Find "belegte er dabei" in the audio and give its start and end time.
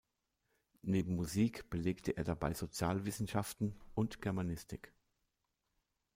1.69-2.55